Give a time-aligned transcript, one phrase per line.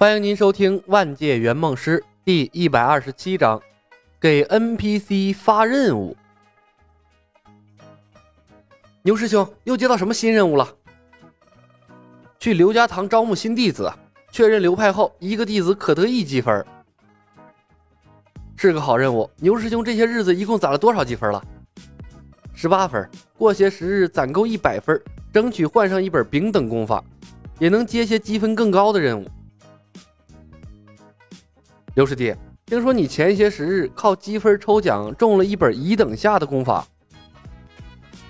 [0.00, 3.60] 欢迎您收听《万界圆梦师》第一百二十七章，
[4.18, 6.16] 给 NPC 发任务。
[9.02, 10.66] 牛师兄又接到什么新任务了？
[12.38, 13.92] 去刘家堂招募新弟子，
[14.32, 16.64] 确认流派后，一个弟子可得一积分。
[18.56, 19.30] 是个好任务。
[19.36, 21.44] 牛师兄这些日子一共攒了多少积分了？
[22.54, 23.06] 十八分。
[23.36, 24.98] 过些时日攒够一百分，
[25.30, 27.04] 争取换上一本丙等功法，
[27.58, 29.30] 也能接些积分更高的任务。
[32.00, 36.82] 刘师弟，听说你前些时日靠积分抽奖中了一本乙等下的功法。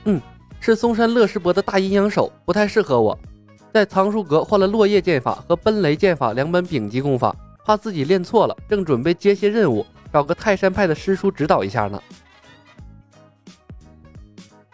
[0.07, 0.21] 嗯，
[0.59, 3.17] 是嵩山乐师伯的大阴阳手，不太适合我。
[3.73, 7.33] 在藏书阁换了落叶剑法和奔雷剑法两本丙级功法，
[7.65, 12.03] 怕自己练错了，正准备接些任务，找个泰山派的师叔指导一下呢。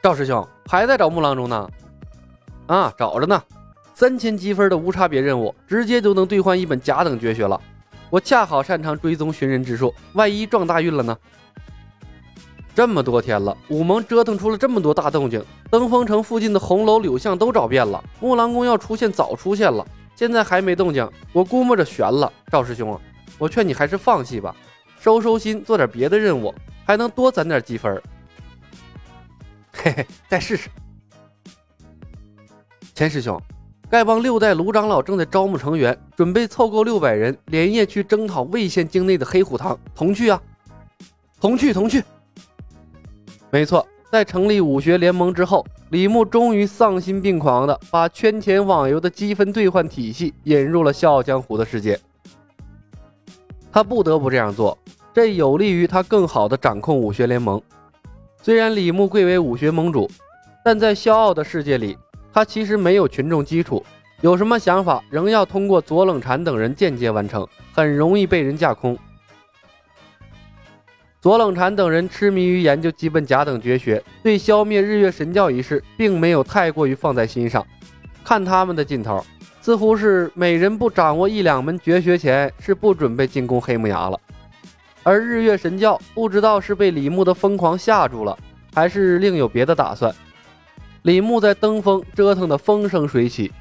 [0.03, 1.69] 赵师兄还在找木郎中呢？
[2.69, 3.43] 啊，找着呢。
[3.93, 7.61] 三千积分的无差别任务，直接就能兑换一本甲等绝学了。
[8.11, 11.17] 我恰好擅长追踪寻人之术，万一撞大运了呢？
[12.75, 22.31] 这么多天了，武盟折腾出了这么多大动静，登封城附近的红楼柳巷都找遍了，木兰宫要出现早出现了，现在还没动静，我估摸着悬了。
[22.53, 23.01] 赵师兄，
[23.39, 24.55] 我劝你还是放弃吧，
[25.01, 28.01] 收收心，做点别的任务，还能多攒点积分。
[29.73, 30.69] 嘿嘿，再试试。
[32.95, 33.41] 钱师兄。
[33.89, 39.79] 丐帮六代卢长老正在招募成员，准备凑够六百人，连夜去征讨魏县境内的黑虎堂。
[39.95, 40.43] 同去啊！
[41.41, 42.03] 同去，同去。
[43.49, 51.99] 没错，在成立武学联盟之后，李牧终于丧心病狂的把圈钱网游的积分兑换体系引入了笑傲江湖的世界。
[53.71, 54.77] 他不得不这样做，
[55.15, 57.63] 这有利于他更好的掌控武学联盟。
[58.43, 60.11] 虽然李牧贵为武学盟主，
[60.65, 61.97] 但在笑傲的世界里。
[62.37, 63.83] 他其实没有群众基础，
[64.21, 68.95] 有什么想法仍要通过左冷禅等人间接完成，很容易被人架空。
[71.19, 77.67] 左冷禅等人痴迷于研究基本甲等绝学，对消灭日月神教一事并没有太过于放在心上。
[78.23, 79.25] 看他们的劲头，
[79.63, 84.21] 似乎是每人不掌握一两门绝学前是不准备进攻黑木崖了。
[85.03, 88.37] 而日月神教不知道是被李牧的疯狂吓住了，
[88.75, 90.15] 还是另有别的打算。
[91.07, 93.53] 李牧在登封折腾得风生水起，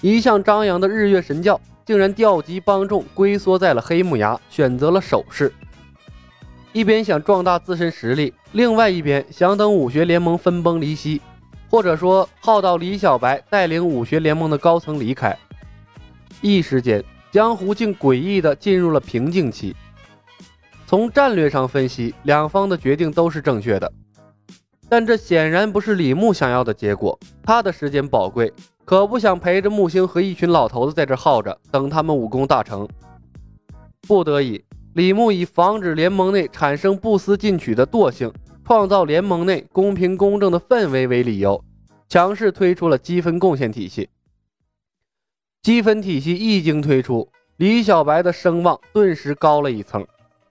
[0.00, 5.52] 一向张扬的日月神教竟然调集帮众龟缩在了黑木崖，选择了守势。
[6.72, 11.20] 一边想壮大自身实力，另外一边想等武学联盟分崩离析，
[11.70, 15.38] 或者说耗到李小白带领武学联盟的高层离开。
[16.40, 17.00] 一时间，
[17.30, 19.76] 江湖竟诡异地进入了平静期。
[20.84, 23.92] 从战略上分析，两方的决定都是正确的。
[24.92, 27.18] 但这显然不是李牧想要的结果。
[27.42, 28.52] 他的时间宝贵，
[28.84, 32.86] 可不想陪着木星和一群老头子在这耗着，等他们武功大成。
[34.06, 38.30] 不得已，李牧以防止联盟内产生不思进取的惰性，
[38.66, 41.64] 创造联盟内公平公正的氛围为理由，
[42.06, 44.10] 强势推出了积分贡献体系。
[45.62, 47.26] 积分体系一经推出，
[47.56, 50.06] 李小白的声望顿时高了一层，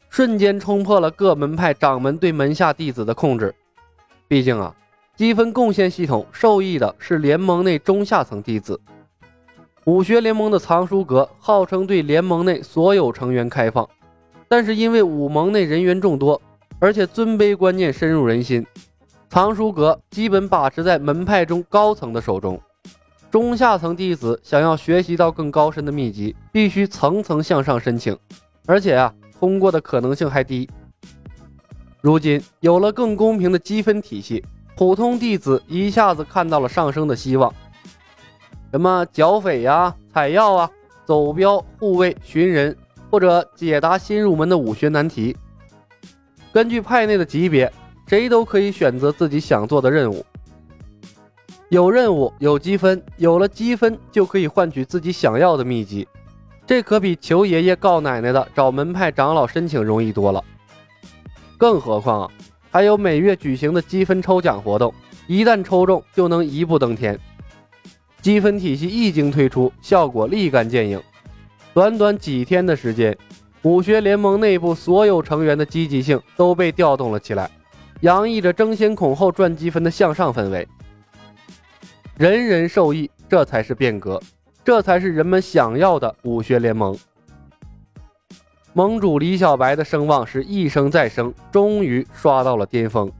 [0.09, 3.53] 瞬间冲破了各门派掌门对门下弟子的控制。
[4.31, 4.73] 毕竟啊，
[5.13, 8.79] 积分贡献系统受益的是联盟内中下层弟子。
[9.83, 13.85] 武学联盟的藏书阁号称对联盟内所有成员开放，
[14.47, 16.41] 但是因为武盟内人员众多，
[16.79, 18.65] 而且尊卑观念深入人心，
[19.27, 22.57] 藏书阁基本把持在门派中高层的手中。
[23.29, 28.17] 中下层弟子想要学习到更高深的秘籍，必须层层向上申请，
[28.65, 30.69] 而且啊，通过的可能性还低。
[32.01, 34.43] 如今有了更公平的积分体系，
[34.75, 37.53] 普通弟子一下子看到了上升的希望。
[38.71, 40.69] 什么剿匪呀、采药啊、
[41.05, 42.75] 走镖、护卫、寻人，
[43.11, 45.37] 或者解答新入门的武学难题。
[46.51, 47.71] 根据派内的级别，
[48.07, 50.25] 谁都可以选择自己想做的任务。
[51.69, 56.07] 有任务有积分，有了积分就可以换取自己想要的秘籍，
[56.65, 60.43] 这可比求爷爷告奶奶的找门派长老申请容易多了。
[61.61, 62.31] 更何况啊，
[62.71, 64.91] 还有每月举行的积分抽奖活动，
[65.27, 67.15] 一旦抽中就能一步登天。
[68.19, 70.99] 积分体系一经推出，效果立竿见影。
[71.71, 73.15] 短短几天的时间，
[73.61, 77.47] 武学联盟内部所有成员的积极性都被调动了起来，
[77.99, 80.67] 洋溢着争先恐后赚积分的向上氛围。
[82.17, 84.19] 人人受益，这才是变革，
[84.65, 86.97] 这才是人们想要的武学联盟。
[88.73, 93.11] 盟主李小白的声望是一升再升，终于刷到了巅峰。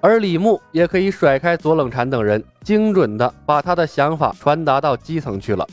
[0.00, 5.66] 而李牧也可以甩开左冷禅等人，精准的把他的想法传达到基层去了。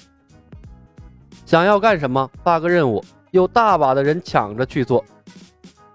[1.45, 5.03] 想要干什么发个任务，有大把的人抢着去做。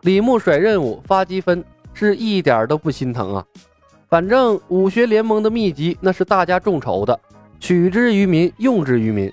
[0.03, 3.45] 李牧甩任务发积分，是一点都不心疼啊。
[4.09, 7.19] 反正武学联盟的秘籍那是大家众筹的，
[7.59, 9.33] 取之于民，用之于民。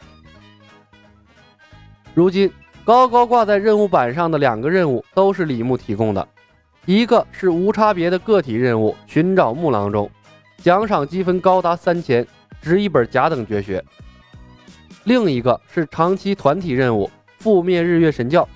[2.13, 2.51] 如今
[2.83, 6.27] 高高挂在任务板上的两个任务都是李牧提供的，
[6.85, 10.09] 一个是无差别的个体任务，寻找木郎中，
[10.57, 12.25] 奖赏积分高达三千，
[12.59, 13.79] 值一本甲等绝学；
[15.03, 18.47] 另一个是长期团体任务，覆灭日月神教。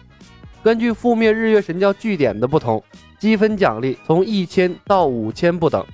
[0.63, 2.83] 根据覆灭日月神教据点的不同，
[3.19, 5.85] 积分奖励从一千到五千不等。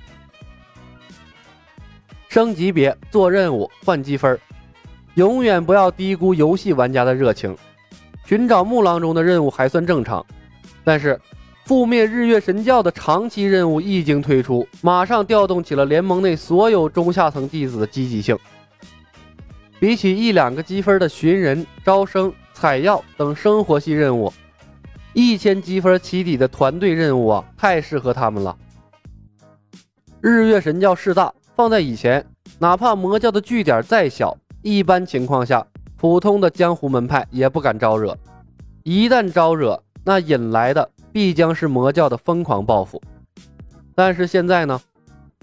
[2.28, 4.40] 升级别做任务换积分，
[5.16, 7.54] 永远不要低估游戏玩家的热情。
[8.32, 10.24] 寻找木郎中的任务还算正常，
[10.82, 11.20] 但是
[11.66, 18.34] 覆灭日月神教的长期任务一经推出，马上调动起了联盟内所有中下层弟子的积极性。
[19.78, 24.32] 比起一两个积分的寻人、招生、采药等生活系任务，
[25.12, 28.56] 一千积分起底的团队任务啊，太适合他们了。
[30.22, 31.30] 日月神教势大。
[31.54, 32.24] 放在以前，
[32.58, 35.66] 哪怕魔教的据点再小，一般情况下，
[36.02, 38.18] 普通的江湖门派也不敢招惹。
[38.82, 43.00] 一旦招惹，那引来的必将是魔教的疯狂报复。
[43.94, 44.80] 但是现在呢，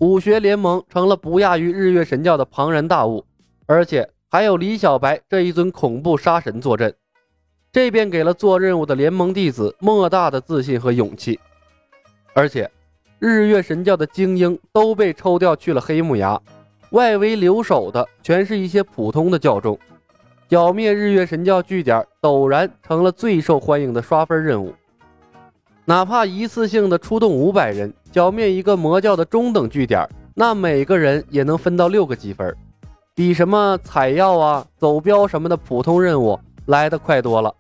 [0.02, 3.24] 武学联盟成了不亚于日月神教的庞然大物，
[3.68, 6.94] 而且还有李小白这一尊恐怖杀神坐镇，
[7.72, 11.40] 这便给了做任务的联盟弟子莫大的自信和勇气，
[12.34, 12.70] 而且。
[13.18, 16.42] 日月神教的精英都被抽调去了黑木崖，
[16.92, 19.78] 外围留守的全是一些普通的教众。
[20.50, 24.74] 剿灭日月神教据点陡然成了最受欢迎的刷分任务。
[25.86, 32.58] 哪怕一次性的出动五百人剿灭一个魔教的中等据点，那每个人也能分到六个积分，
[33.14, 37.54] 比什么采药啊、走镖什么的普通任务来得快多了。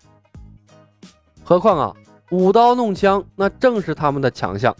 [1.44, 1.96] 何况啊，
[2.32, 4.76] 舞刀弄枪那正是他们的强项。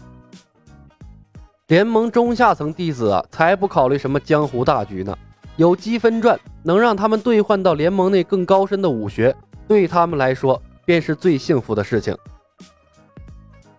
[1.68, 5.16] 联盟中下层弟子啊，才不考虑什么江湖大局呢。
[5.60, 9.36] 有积分赚，能让他们兑换到联盟内更高深的武学，
[9.68, 12.16] 对他们来说便是最幸福的事情。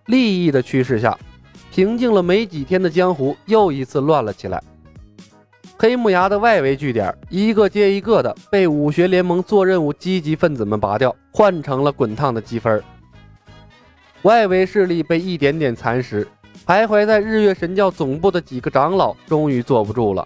[0.06, 1.18] 利益的驱使下，
[1.72, 4.62] 平静了没几天的江湖又一次乱了起来。
[5.76, 12.80] 黑木崖的外围据点，一个接一个的被武学联盟做任务积极分子们拔掉，换成了滚烫的积分。
[14.22, 16.28] 外围势力被一点点蚕食。
[16.64, 20.24] 徘徊在日月神教总部的几个长老终于坐不住了。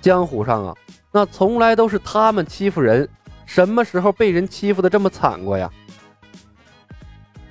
[0.00, 0.74] 江湖上啊，
[1.12, 3.08] 那从来都是他们欺负人，
[3.44, 5.70] 什么时候被人欺负的这么惨过呀？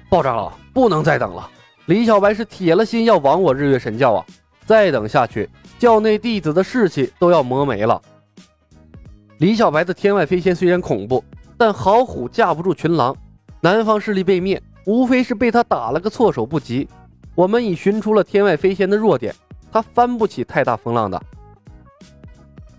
[0.09, 1.49] 爆炸了，不能再等了！
[1.85, 4.25] 李小白是铁了心要亡我日月神教啊！
[4.65, 8.01] 再等下去，教内弟子的士气都要磨没了。
[9.39, 11.23] 李小白的天外飞仙虽然恐怖，
[11.57, 13.15] 但好虎架不住群狼，
[13.61, 16.87] 南方势力被灭，无非是被他打了个措手不及。
[17.35, 19.33] 我们已寻出了天外飞仙的弱点，
[19.71, 21.21] 他翻不起太大风浪的。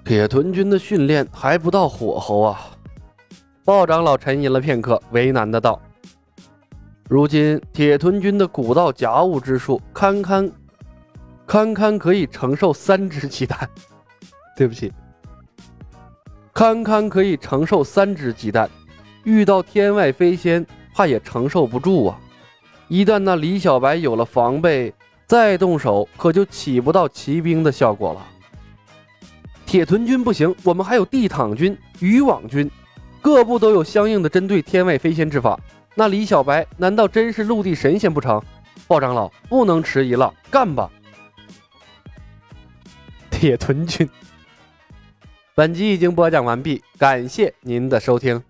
[0.05, 2.61] 铁屯军的训练还不到火候啊！
[3.65, 5.81] 鲍长老沉吟了片刻，为难的道
[7.09, 10.51] ：“如今铁屯军的古道甲物之术，堪堪
[11.47, 13.69] 堪堪可以承受三只鸡蛋。
[14.57, 14.93] 对不起，
[16.53, 18.69] 堪堪可以承受三只鸡蛋，
[19.23, 22.19] 遇到天外飞仙，怕也承受不住啊！”
[22.89, 24.93] 一旦那李小白有了防备，
[25.27, 28.27] 再动手可就起不到骑兵的效果了。
[29.71, 32.69] 铁臀军不行，我们还有地躺军、渔网军，
[33.23, 35.57] 各部都有相应的针对天外飞仙之法。
[35.95, 38.43] 那李小白难道真是陆地神仙不成？
[38.89, 40.91] 鲍长老不能迟疑了，干吧！
[43.31, 44.11] 铁臀军。
[45.55, 48.43] 本集已经播讲完毕，感谢您的收听。